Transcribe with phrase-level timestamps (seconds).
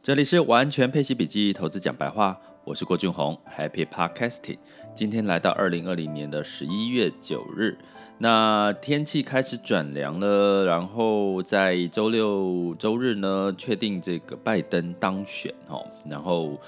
[0.00, 4.56] 这里是完全配息笔记投资讲白话，我是郭俊宏，Happy Podcasting。
[4.94, 7.76] 今天来到二零二零年的十一月九日，
[8.16, 16.58] 那天气开始转凉了，然后在周六周日呢，确定这个拜登当选哦，然后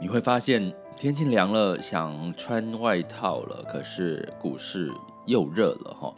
[0.00, 4.92] 你会发现天气凉了，想穿外套了，可是股市
[5.26, 6.14] 又热了哈。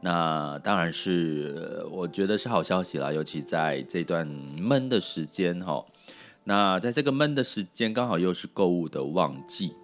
[0.00, 5.84] 那当然是，我觉得是好消息啦，尤其在这段闷的时间哈。
[6.44, 9.74] 那在这个闷的时间，刚好又是购物的旺季。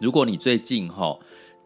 [0.00, 1.18] 如果你最近哈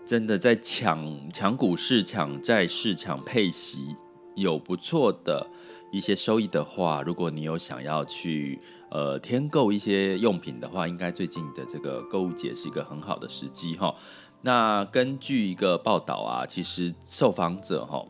[0.04, 3.94] 真的在抢抢股市、抢债市、抢配息，
[4.34, 5.46] 有不错的
[5.92, 13.94] 一些收益的话，如果你有想要去呃添购一些用品的话，应该最近的这个购物节是一个很好的时机哈。
[14.40, 18.06] 那根据一个报道啊，其实受访者哈，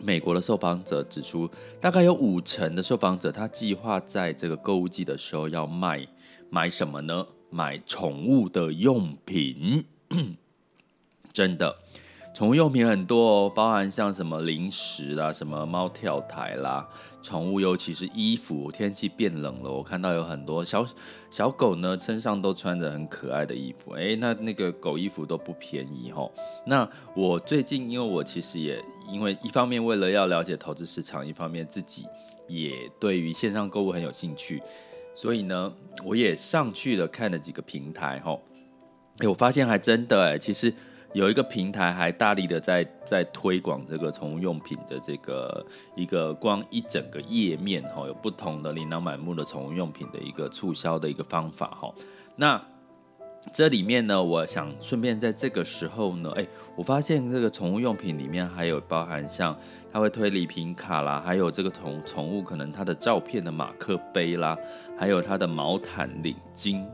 [0.00, 6.06] 美国的受访者指出，大概有五成的受访者他计划在这个购物季的时候要卖
[6.50, 7.26] 买什么呢？
[7.50, 9.84] 买宠物的用品，
[11.32, 11.78] 真的。
[12.38, 16.88] 宠物用品很多哦，包含像什么零食啦、什么猫跳台啦，
[17.20, 20.86] 宠物尤其是衣服，天气变冷了，我看到有很多小
[21.32, 26.32] 小狗呢，身上都穿着很可爱的衣服，诶，那那个狗衣服都不便宜吼。
[26.64, 28.80] 那我最近，因为我其实也
[29.10, 32.06] 因为一方面为了要了解投资市场，一方面自己
[32.46, 34.62] 也对于线上购物很有兴趣，
[35.12, 38.40] 所以呢，我也上去了看了几个平台吼，
[39.18, 40.72] 诶，我发现还真的诶，其实。
[41.14, 45.64] 有一个平台还大力的在在推广这个宠物用品的这个
[45.96, 51.92] 一个光一整个页面哈，有不同的琳琅满目的宠物用品的一个促销的一个方法哈。
[52.36, 52.62] 那
[53.52, 59.56] 这里面呢，我想顺便在这个时候呢，哎，我发现这个宠物用品里面还有包含像
[59.90, 64.58] 它会推礼品卡啦，还有这个宠宠物可能它的照片的马克杯啦，
[64.98, 66.84] 还有它的毛毯领巾，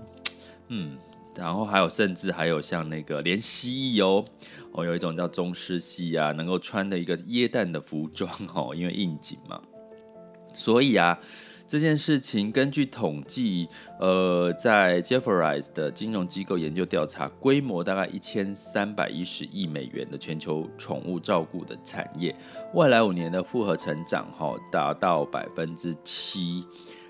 [0.69, 0.97] 嗯。
[1.37, 4.25] 然后还有，甚至还有像那个连蜥蜴哦，
[4.73, 9.61] 哦，有一种叫中狮蜥啊，能够穿的一个耶诞的服装哦，因为应景嘛。
[10.55, 11.19] 所以啊，
[11.67, 13.69] 这件事情根据统计，
[13.99, 22.33] 呃，在 Jefferies 的金融机构研究调查，规模大概一千三百一十亿美元的全球宠物照顾的产业，
[22.73, 26.65] 未来五年的复合成长哈达到百分之七。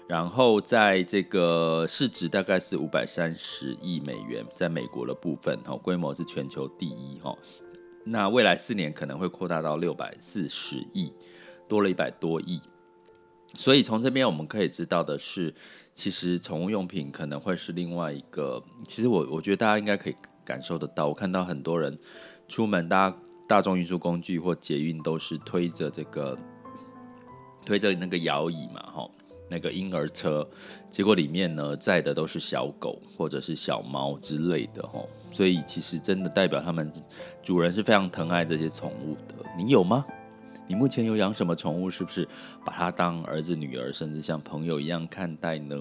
[0.07, 7.37] 然后在这个市值大概是五百三十亿美元，在美国的部分，哈，规模是全球第一，哈。
[8.05, 11.11] 那未来四年可能会扩大到六百四十亿，
[11.67, 12.61] 多了一百多亿。
[13.55, 15.55] 所以从这边我们可以知道的是，
[15.95, 18.63] 其实宠物用品可能会是另外一个。
[18.87, 21.99] 其实我我觉得大家应该可以感受得到，我看到很多人
[22.47, 23.17] 出门搭
[23.49, 26.37] 大众运输工具或捷运都是推着这个
[27.65, 29.11] 推着那个摇椅嘛，哈。
[29.49, 30.47] 那个婴儿车，
[30.91, 36.91] 结果里面呢载的都是小狗或者是小猫之类的吼，所以其实真的代表他们
[37.43, 39.45] 主人是非常疼爱这些宠物的。
[39.57, 40.05] 你有吗？
[40.67, 41.91] 你目前有养什么宠物？
[41.91, 42.27] 是不是
[42.65, 45.77] 把它当儿子、女儿，甚至像朋友一样看待呢？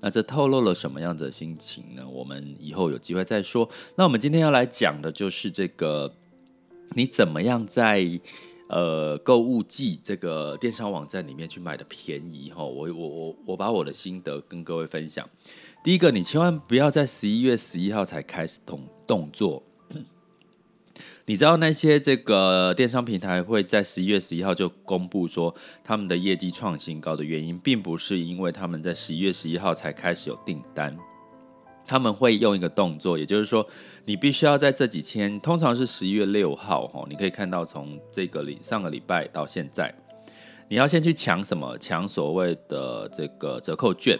[0.00, 2.02] 那这透露了什么样的心情呢？
[2.08, 3.68] 我们以后有机会再说。
[3.96, 6.14] 那我们今天要来讲的就是这个，
[6.94, 8.20] 你怎么样在？
[8.68, 15.28] 呃，购物季这个电商网站里面去买的便宜哈，我我我我把我的心得跟各位分享。
[15.84, 19.62] 第一个，你千万不要在十一月十一号才开始动动作。
[21.26, 30.96] 你知道那些这个电商平台会在十一月十一号就公布说他们的业绩创新高的原因，并不是因为他们在十一月十一号才开始有订单。
[31.86, 33.66] 他们会用一个动作，也就是说，
[34.06, 39.94] 你必须要在这几天，通常是十一月六号，哈，你可以看到从这个礼上个礼拜到现在，
[40.68, 41.76] 你要先去抢什么？
[41.78, 44.18] 抢所谓的这个折扣券，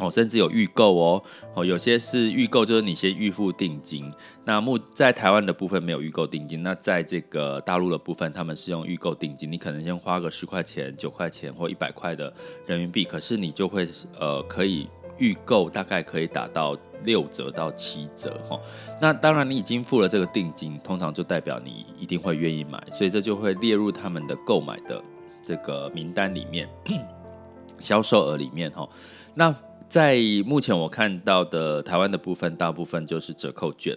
[0.00, 1.22] 哦，甚至有预购哦，
[1.54, 4.12] 哦，有些是预购，就是你先预付定金。
[4.44, 12.30] 那目在台湾的部分没有预购定金，那在这个大陆的部分，他们是用预购定金，你可能先花个十块钱、九块钱或一百块的
[12.66, 13.88] 人民币，可是你就会
[14.20, 14.86] 呃可以。
[15.18, 18.58] 预购大概可以打到六折到七折哈，
[19.00, 25.02] 那当然你已经付了这个定金，通常就代表你一定会愿意买，所以这就会列入他们的购买的
[25.42, 26.68] 这个名单里面，
[27.78, 28.88] 销售额里面哈。
[29.34, 29.54] 那
[29.88, 33.96] 在目前我看到的台湾的部分，大部分就是折扣券，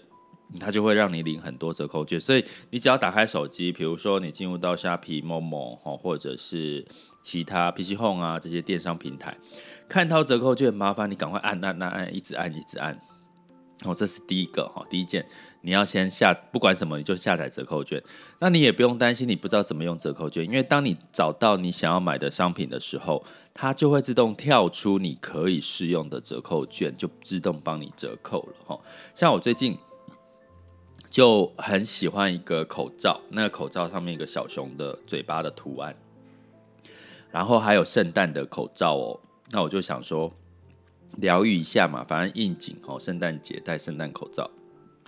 [0.60, 6.86] 它就会让你领很多折扣券，所以你只要打开手机，比如说你进入到虾皮、某某，或者是
[7.21, 9.36] 其他 PC Home 啊这些电商平台。
[9.89, 12.97] 看到折扣券，麻烦你赶快按按按按，一直按一直按，
[13.83, 15.25] 哦，这是第一个哈，第一件
[15.62, 18.01] 你要先下，不管什么，你就下载折扣券。
[18.39, 28.80] 那你也不用担心你不知道怎么用折扣券，因为当你找到你想要买的商品的时候，它就会自动跳出你可以适用的折扣券，就自动帮你折扣了哈。
[29.15, 29.75] 像我最近
[31.09, 35.95] 就很喜欢一个口罩，那个口罩上面一个小熊的嘴巴的图案，
[37.31, 39.19] 然后还有圣诞的口罩哦，
[39.51, 40.31] 那我就想说。
[41.18, 42.98] 疗愈一下嘛，反正应景哦。
[43.00, 44.50] 圣诞节戴圣诞口罩，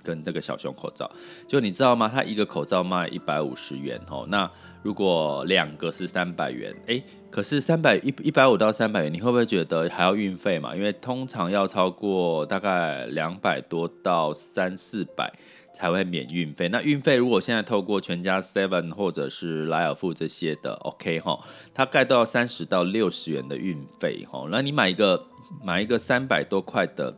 [0.02, 1.08] 跟这个小熊口罩，
[1.46, 2.10] 就你知道吗？
[2.12, 4.26] 它一个口罩卖一百五十元哦。
[4.28, 4.50] 那
[4.82, 10.74] 如果两个是三百元，诶，可是三百一一百五到三百元，你会不会觉得还要运费嘛？
[10.74, 15.32] 因为通常要超过大概两百多到三四百。
[15.74, 16.68] 才会免运费。
[16.68, 21.38] 那运费如果现在透过全家 Seven 或者是莱尔富这些的，OK 哈，
[21.72, 24.46] 它盖到三十到六十元的运费哈。
[24.50, 25.26] 那你买一个
[25.64, 27.16] 买一个三百多块的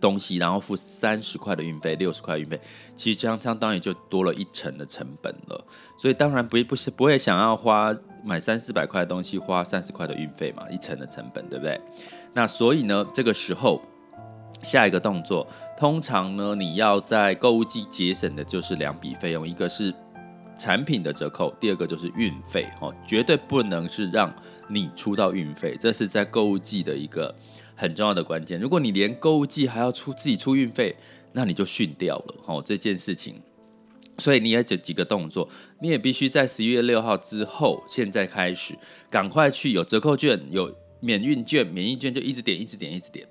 [0.00, 2.60] 东西，然后付三十块的运费，六十块运费，
[2.94, 5.66] 其实这样相当于就多了一成的成本了。
[5.98, 7.92] 所以当然不不是不会想要花
[8.22, 11.80] 买三四百块的东西花三十块的运费嘛，一成的成本对不对？
[12.32, 13.82] 那所以呢，这个时候。
[14.64, 15.46] 下一个动作，
[15.76, 19.94] 通常呢，你要在购物季节省的就是两笔费用，一个是
[20.58, 24.34] 产品的折扣，第二个就是运费，哦，绝对不能是让
[24.68, 27.34] 你出到运费，这是在购物季的一个
[27.76, 28.58] 很重要的关键。
[28.58, 30.96] 如果你连购物季还要出自己出运费，
[31.32, 33.34] 那你就逊掉了，哦，这件事情。
[34.18, 35.48] 所以你也这几个动作，
[35.80, 38.72] 你也必须在十一月六号之后，现在开始，
[39.10, 43.26] 赶快去有折扣券、有免运券、免疫券就一直点，一直点，一直点。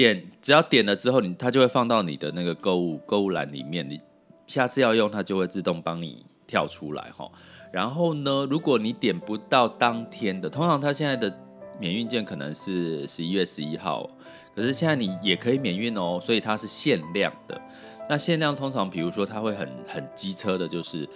[0.00, 3.88] 点只要点了之后，你它就会放到你的那个购物购物栏里面。
[3.88, 4.00] 你
[4.46, 7.30] 下次要用，它就会自动帮你跳出来哈。
[7.70, 11.32] 然后呢，如果你点不到当天的，通常它现在的
[11.78, 14.08] 免运券可能是十一月十一号，
[14.56, 17.60] 可是现在你也可以免运哦，所以它是限量的。
[18.08, 21.06] 那限量通常，比如说它会很很机车的，就是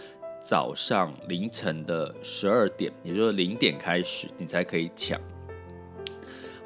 [0.41, 5.19] 早上凌晨的十二点，也就是零点开始，你才可以抢。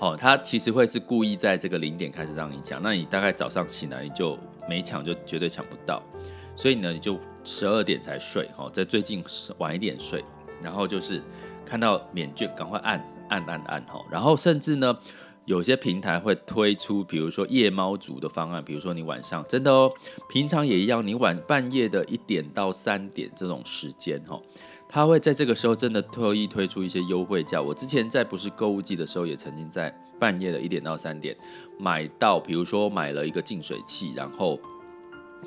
[0.01, 6.01] 哦，他其实会是故意在这个零点开始让你抢，那你大概早上起来你就没抢，就绝对抢不到，
[6.55, 9.25] 所以呢，你就十二点才睡，哈，在最近
[9.59, 10.25] 晚一点睡，
[10.63, 11.21] 然后就是
[11.67, 14.97] 看到免券赶快按按按按，哈，然后甚至呢，
[15.47, 19.93] 有些平台会推出，比如说夜猫族的方案，比如说你晚上真的哦，
[20.29, 24.41] 平常也一样，你晚半夜的一点到三点这种时间，哈。
[24.89, 27.61] 他会在这个时候真的特意推出一些优惠价。
[27.61, 31.37] 我之前在不是购物季的时候，也曾经在半夜的一点到三点
[31.79, 34.59] 买到，比如说买了一个净水器，然后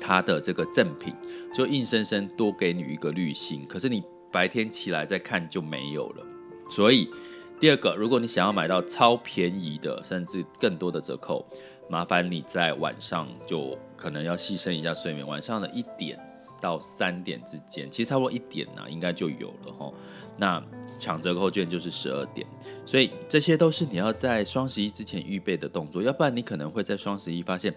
[0.00, 1.12] 它的这个赠品
[1.52, 6.24] 就硬生生多给你一个滤芯，可是你白天起来再看就没有了。
[6.70, 7.10] 所以
[7.58, 11.44] 第二个，如果你想要买到超便宜的，甚至更多的折扣，
[11.90, 16.18] 麻烦你在晚上就可能要牺牲一下睡眠，晚上的一点。
[16.62, 19.92] 到三点之间，其实差不多一点呢，应该就有了哈。
[20.36, 20.62] 那
[20.96, 22.46] 抢折扣券就是十二点，
[22.86, 27.74] 所以这些都是你要在双十一之前预备的动作，要不然你可能会在双十一发现，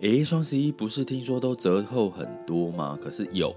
[0.00, 2.98] 诶，双十一不是听说都折扣很多吗？
[3.00, 3.54] 可是有，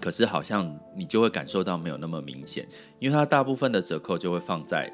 [0.00, 4.92] 可是好像你就会感受到没有那么明显，因为它大部分的折扣就会放在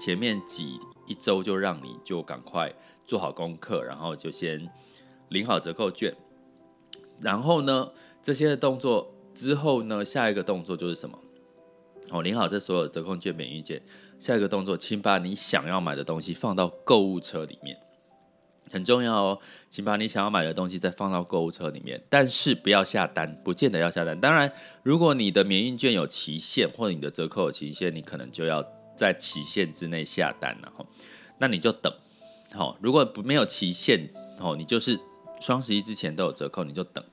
[0.00, 2.72] 前面几一周，就让你就赶快
[3.06, 4.68] 做好功课，然后就先
[5.28, 6.12] 领好折扣券。
[7.20, 7.90] 然后呢，
[8.22, 11.18] 这些动作之后呢，下一个动作就是什么？
[12.10, 13.80] 哦，领好这所有折扣券、免运券，
[14.18, 17.78] 下一个动作，请把你想要买的东西放到购物车里面，
[18.70, 19.38] 很重要哦。
[19.70, 24.20] 请把你想要买的东西再放到购物车里面，但是不要下单，不见得要下单。
[24.20, 24.52] 当然，
[24.82, 28.62] 如果你的免运券有期限，或者你的折扣有期限，你可能就要
[28.94, 30.84] 在期限之内下单了哈。
[31.38, 31.90] 那你就等，
[32.52, 35.00] 好，如果不没有期限，哦，你就是。
[35.44, 37.04] 双十一之前都有折扣，你就等。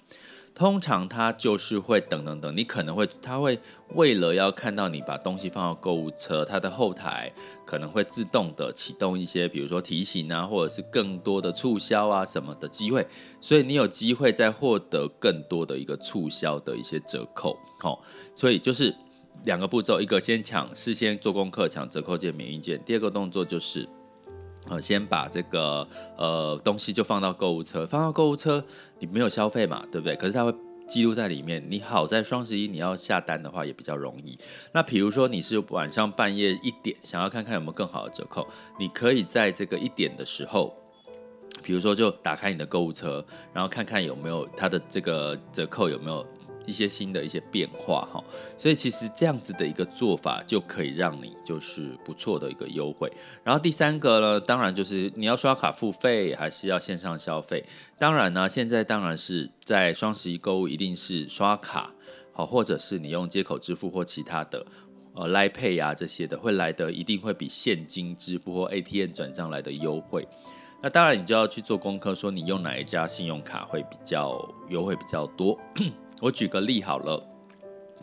[0.55, 3.59] 通常他就是会等等等，你可能会他会
[3.95, 7.29] 为了要看到你把东西放到购物车，它的后台
[7.65, 13.05] 可能会自动的启动一些，比如说提醒啊，或者是更多的促销啊什么的机会，
[13.41, 17.57] 所以你有机会再获得更多的一个促销的一些折扣。
[17.79, 18.01] 好，
[18.33, 18.95] 所以就是
[19.43, 23.89] 两个步骤，一个先抢，事先做功课抢折扣券、免运券，第二个动作就是。
[24.69, 25.87] 呃先把这个
[26.17, 28.63] 呃东西就放到购物车，放到购物车，
[28.99, 30.15] 你没有消费嘛，对不对？
[30.15, 30.53] 可是它会
[30.87, 31.63] 记录在里面。
[31.69, 34.37] 你好在双十一你要下单的话也比较容易。
[34.73, 40.75] 那比如说你是晚上半夜一点想要看看有没有更好的折扣，你可以在这个一点的时候，
[41.63, 46.25] 比如说就打开你的购物车，然后看看有没有它的这个折扣有没有
[46.65, 48.23] 一些新的一些变化哈，
[48.57, 53.11] 所以其实这样子的一个做法就可以让你就是不错的一个优惠。
[53.43, 57.63] 然后第三个呢，当然就是你要刷卡付费还是要线上消费。
[57.97, 61.91] 当然呢，现在当然是在双十一购物一定是刷卡
[62.33, 64.65] 好，或者是你用接口支付或其他的
[65.13, 70.27] 呃来配呀这些的会来的一定会比现金支付或 ATM 转账来的优惠。
[70.83, 75.55] 那当然你就要去做功课，说你用哪一家信用卡会比较优惠比较多。
[76.21, 77.21] 我举个例好了，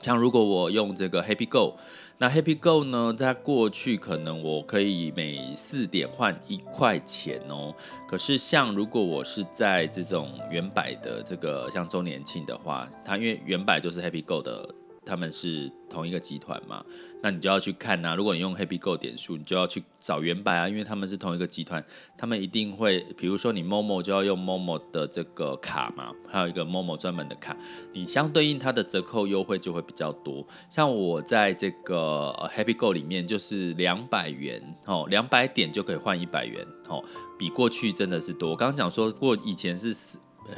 [0.02, 1.76] 像如果我用这个 Happy Go，
[2.18, 7.72] 那 Happy Go 呢，在过去可能我可以每四点换一块钱哦。
[8.08, 14.68] 可是像如果我是在这种远百的这个像周年庆的话，它因为远百就是 Happy Go 的。
[15.08, 16.84] 他们是同一个集团嘛，
[17.22, 18.14] 那你就要去看呐、啊。
[18.14, 21.82] 如果你用 Happy Go 点数，你就要去找原版啊，因为他们是同一个集团，
[22.18, 27.56] 他们一定会，比如说你 Momo 就要用 Momo 的这个卡嘛，还有一个 Momo 专门的卡，
[27.94, 30.46] 你相对应它的折扣优惠就会比较多。
[30.68, 37.02] 像我在这个 Happy Go 里面就是两百元哦，两百点就可以换一百元哦，
[37.38, 38.50] 比过去真的是多。
[38.50, 39.94] 我刚刚讲说过以前是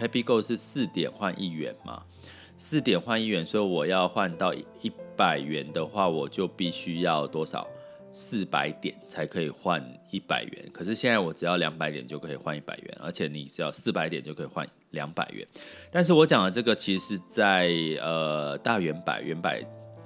[0.01, 2.03] Happy Go 是四点换一元嘛。
[2.61, 7.67] 四点换一元，所以我要换到一百元的话，我就必须要多少？
[8.13, 10.69] 四百点才可以换一百元。
[10.71, 15.47] 可是现在我只要两百点就可以换一百元，而且你只要四百点就可以换两百元。
[15.91, 19.65] 但是我讲的这个其实是在呃大远百、远百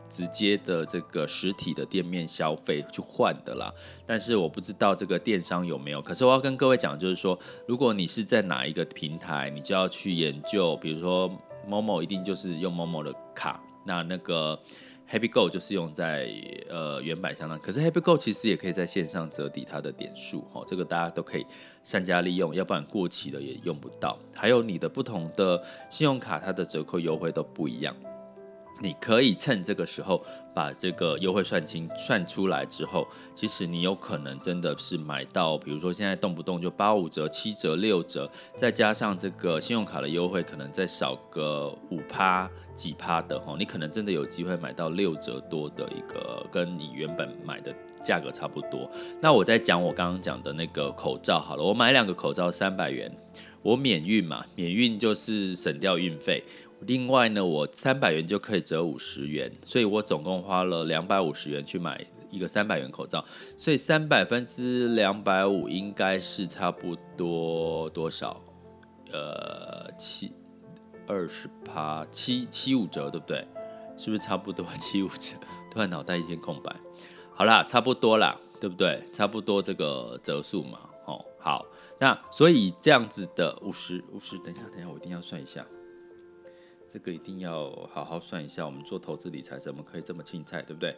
[0.08, 3.75] 直接的这个实体的店面消费去换的啦。
[4.06, 6.00] 但是我不知道这个电商有没有。
[6.00, 11.28] 可是我要跟各位讲，就是说，如果你是在哪一个平台，你就要去研究，比如说。
[11.66, 14.59] 某某一定就是用某某的卡，那那个
[15.11, 16.28] Happy Go 就是用在
[16.68, 21.47] 呃原版相当，可是 Happy Go 其实也可以在线上折抵它的点数，哦，这个大家都可以
[21.83, 24.18] 善加利用，要不然过期了也用不到。
[24.35, 27.94] 还有你的不同的信用卡，它的折扣优惠都不一样。
[28.81, 30.23] 你可以趁这个时候
[30.54, 48.90] 把这个优惠算清算出来之后，其实你有可能真的是买到，比如说现在动不动就八五折、七折、六折，再加上这个信用卡的优惠，可能再少个五趴几趴的哈，你可能真的有机会买到六折多的一个，跟你原本买的价格差不多。
[49.21, 53.11] 那我再讲我刚刚讲的那个口罩好了，我买两个口罩三百元，
[53.64, 56.44] 我免运嘛，免运就是省掉运费。
[56.80, 61.99] 另外呢，我三百元就可以折五十元，所以我总共花了两百五十元去买
[62.30, 63.25] 一个三百元口罩，
[63.56, 68.38] 所以三百分之两百五应该是差不多多少？
[69.11, 70.33] 呃，七
[71.06, 73.47] 二十八七七五折，对不对？
[73.97, 75.37] 是不是差不多 七五折？
[75.71, 76.75] 突然脑袋一片空白。
[77.33, 79.02] 好啦，差不多啦，对不对？
[79.11, 80.78] 差不多这个折数嘛。
[81.06, 81.64] 哦，好，
[82.01, 85.65] 那所以这样子的五十五十，等一下，等一下，我一定要算一下。
[86.93, 90.97] 这个一定要好好算一下，我们做投资理财怎么可以这么青菜，对不对？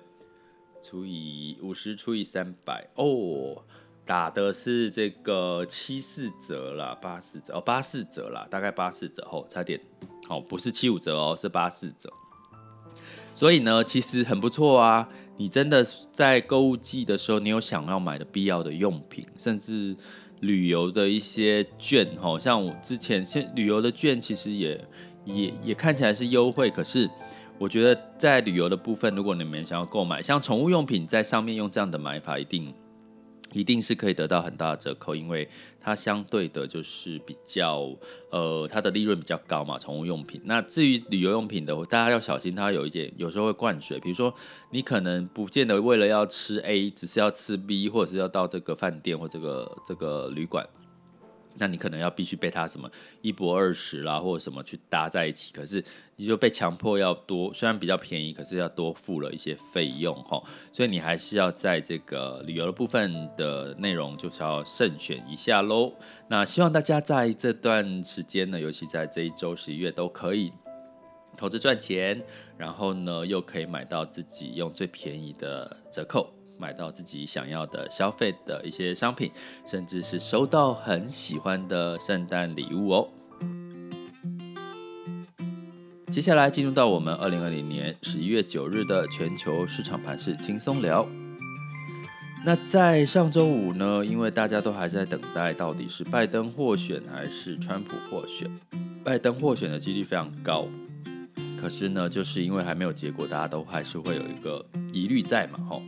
[0.83, 3.63] 除以五十除以三百哦，
[4.05, 9.81] 打的是这个七四折啦，八四折哦，八四折啦，大概八四折哦，差点
[10.29, 12.13] 哦，不是七五折哦，是八四折。
[13.35, 15.09] 所以呢，其实很不错啊。
[15.39, 19.95] 你真的在购物季的时候，你有想要买的必要的用品，甚至
[20.41, 24.81] 旅游的一些券，哦，像我之前现旅游的券其实也。
[25.29, 27.11] 也也看起来是优惠，可是
[27.59, 32.73] 我觉得在旅游的部分，如果你们想要购买像宠物用品，在上面用这样的买法，一定
[33.53, 35.49] 一定是可以得到很大的折扣，因为
[35.81, 37.97] 它相对的就是比较
[38.31, 39.79] 呃，它的利润比较高嘛。
[39.79, 44.35] 宠物用品，那至于旅游用品的，大家要小心，它有一点有时候会灌水，比如说
[44.71, 50.67] 你可能不见得为了要吃 A，只是要吃 B，或者是要到这个饭店或这个这个旅馆。
[51.59, 52.91] 那你可能要必须被他什么
[53.23, 55.83] 一博二十啦，或者什么去搭在一起，可是
[56.17, 65.93] 你就被强迫要多，虽然比较便宜，可是要多付了一些费用哈，所以你还是要在这个旅游的部分的内容就是要慎选一下喽。
[66.29, 70.53] 那希望大家在这段时间呢，尤其在这一周十一月都可以
[71.37, 72.23] 投资赚钱，
[72.59, 76.36] 然后呢又可以买到自己用最便宜的折扣。
[76.59, 79.31] 买到自己想要的消费的一些商品，
[79.67, 83.09] 甚至是收到很喜欢的圣诞礼物哦。
[86.11, 91.07] 接下来进入到我们二零二零年十一月九日的全球市场盘势轻松聊。
[92.45, 98.49] 那在上周五呢，因为大家都还在等待到底是拜登获选还是川普获选，
[99.05, 100.67] 拜登获选的几率非常高。
[101.61, 105.83] 可是呢，就是因为还没有结果，大家都还是会有一个疑虑在嘛，吼。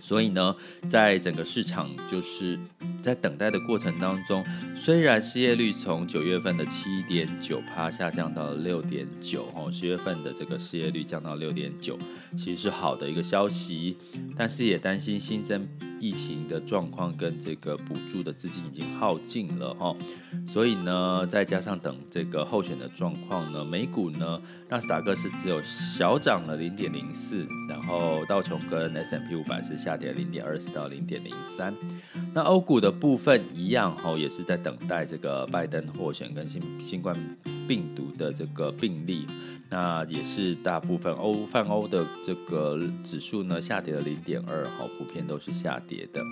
[0.00, 0.54] 所以呢，
[0.86, 2.58] 在整个市场就是
[3.02, 4.44] 在等待的过程当中，
[4.76, 11.98] 虽然失业率从九月份的七点九趴下降到了六点九，哦，十月份的这个失业率降到六点九，
[12.36, 13.96] 其实是好的一个消息，
[14.36, 15.66] 但是也担心新增
[16.00, 19.94] 疫情的状况跟这个补助的资金已经耗尽了，哈，
[20.46, 31.74] 所以呢，再加上等这个候选的状况呢，美股呢，纳斯达克是只有小涨了零点零四，然后道琼跟 S M P 五百是下跌零点二四到零点零三。
[32.34, 37.16] 那欧股的部分一样，哈，也是在等待这个拜登获选跟新新冠
[37.66, 39.26] 病毒的这个病例。
[39.70, 46.22] 那也是大部分欧泛欧的这个指数呢，下跌了零点二，哈，普遍都是下跌的。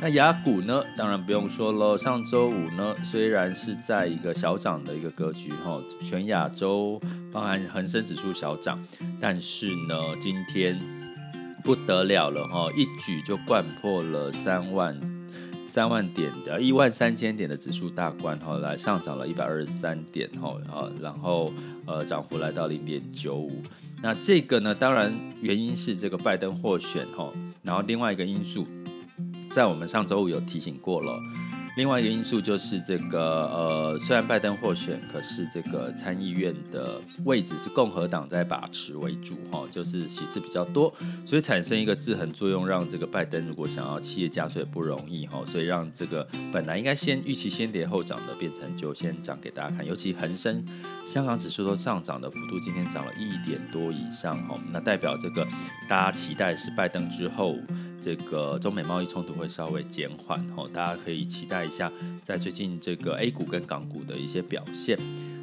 [0.00, 7.00] 那亚股呢，当然不用说了，上周五呢，虽然是在一个小涨的一个格局，哈，全亚洲
[7.32, 8.78] 包含恒生指数小涨，
[9.20, 10.78] 但是呢，今天
[11.64, 15.15] 不得了了，哈，一举就灌破了三万。
[15.66, 20.56] 三万点的一万三千点的指数大关，哈，来上涨了一百二十三点，哈，
[21.00, 21.52] 然后
[21.84, 23.62] 呃，涨幅来到零点九五。
[24.02, 27.32] 那这个呢，当然原因是这个拜登获选，哈，
[27.62, 28.66] 然后另外一个因素，
[29.50, 31.20] 在我们上周五有提醒过了。
[31.76, 40.90] 另外一个因素就是这个，呃，虽然拜登获选，可是这个参议院的位置是共和党在把持为主，哈，就是席次比较多，
[41.26, 50.64] 所以产生一个制衡作用，让这个拜登如果想要企业加税不容易，哈，所以让这个本来应该先预期先跌后涨的，变成就先涨给大家看，尤其恒生、
[51.06, 55.46] 香港指数都上涨的幅度，今天涨了一点多以上，哈，那代表这个
[55.86, 57.54] 大家期待是拜登之后。
[58.00, 61.90] 这个中美贸易冲突会稍微减缓，哦，大家可以期待一下，
[62.22, 64.98] 在最近这个 A 股跟港股的一些表现。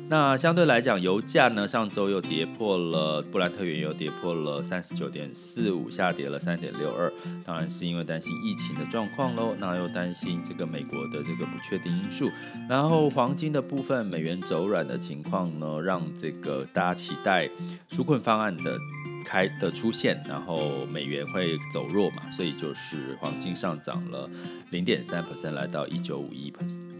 [0.10, 7.12] 那相对来讲，油价呢，上周又跌破了布兰特原油跌破了三十九点四五，下跌了三点六二，
[7.44, 9.56] 当然是因为担心疫情的状况喽。
[9.58, 12.30] 那又担心这个美国的这个不确定因素，
[12.70, 17.50] 然后黄金的部分，美元走软的情况呢，让这个大家期待
[17.90, 18.78] 纾困方案的。
[19.24, 24.30] 开的出现，然后美元会走弱嘛，所以就是黄金上涨了
[24.72, 26.54] 零点三 percent，来到一九五一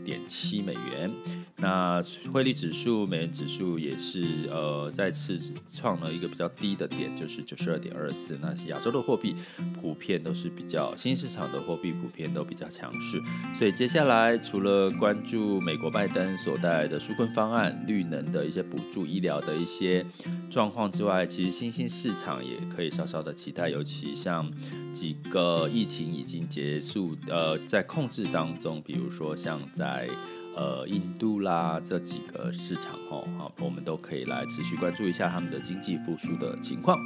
[0.04, 1.12] 点七美元。
[1.58, 5.40] 那汇率指数、美元指数也是呃再次
[5.72, 8.38] 创了一个比较低的点，就是九十二点二四。
[8.42, 9.36] 那亚洲的货币
[9.80, 13.22] 普遍都是比较新市场的货币普遍都比较强势，
[13.58, 20.06] 所以接下来除了关注美国拜登所带来的纾困方案、绿能的一些补助、医疗的一些
[20.52, 24.52] 状况之外，其实新兴市场也可以稍稍的期待，尤其像
[24.92, 30.10] 几个疫情已经结束呃在控制当中，比如说像在。
[30.56, 36.98] 呃，印度啦，这几个市场哦，好，我们都可以来持续关注一下他们的经济复苏的情况。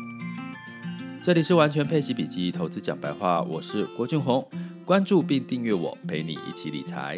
[1.24, 4.48] 这里是完全配息笔记投资讲白话，我是郭俊宏，
[4.86, 7.18] 关注并订阅我，陪你一起理财。